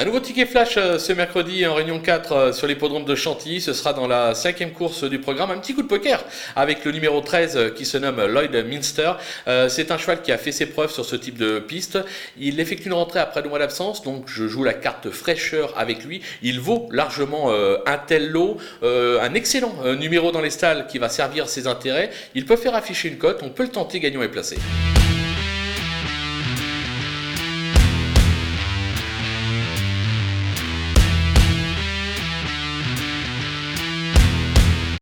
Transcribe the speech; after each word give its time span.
Un 0.00 0.06
nouveau 0.06 0.20
ticket 0.20 0.46
flash 0.46 0.78
euh, 0.78 0.98
ce 0.98 1.12
mercredi 1.12 1.66
en 1.66 1.74
réunion 1.74 2.00
4 2.00 2.32
euh, 2.32 2.52
sur 2.54 2.66
l'hippodrome 2.66 3.04
de 3.04 3.14
Chantilly. 3.14 3.60
Ce 3.60 3.74
sera 3.74 3.92
dans 3.92 4.06
la 4.06 4.34
cinquième 4.34 4.70
course 4.70 5.04
du 5.04 5.18
programme. 5.18 5.50
Un 5.50 5.58
petit 5.58 5.74
coup 5.74 5.82
de 5.82 5.88
poker 5.88 6.24
avec 6.56 6.86
le 6.86 6.92
numéro 6.92 7.20
13 7.20 7.56
euh, 7.58 7.68
qui 7.68 7.84
se 7.84 7.98
nomme 7.98 8.24
Lloyd 8.24 8.64
Minster. 8.66 9.12
C'est 9.68 9.90
un 9.90 9.98
cheval 9.98 10.22
qui 10.22 10.32
a 10.32 10.38
fait 10.38 10.52
ses 10.52 10.64
preuves 10.64 10.90
sur 10.90 11.04
ce 11.04 11.16
type 11.16 11.36
de 11.36 11.58
piste. 11.58 11.98
Il 12.38 12.60
effectue 12.60 12.86
une 12.86 12.94
rentrée 12.94 13.18
après 13.20 13.42
deux 13.42 13.50
mois 13.50 13.58
d'absence, 13.58 14.02
donc 14.02 14.24
je 14.26 14.48
joue 14.48 14.64
la 14.64 14.72
carte 14.72 15.10
fraîcheur 15.10 15.74
avec 15.76 16.02
lui. 16.02 16.22
Il 16.40 16.60
vaut 16.60 16.88
largement 16.92 17.52
un 17.52 17.98
tel 17.98 18.30
lot, 18.30 18.56
un 18.82 19.34
excellent 19.34 19.74
numéro 19.98 20.30
dans 20.30 20.40
les 20.40 20.50
stalles 20.50 20.86
qui 20.86 20.98
va 20.98 21.10
servir 21.10 21.48
ses 21.48 21.66
intérêts. 21.66 22.10
Il 22.34 22.46
peut 22.46 22.56
faire 22.56 22.74
afficher 22.74 23.08
une 23.08 23.18
cote, 23.18 23.40
on 23.42 23.50
peut 23.50 23.64
le 23.64 23.70
tenter 23.70 24.00
gagnant 24.00 24.22
et 24.22 24.28
placé. 24.28 24.56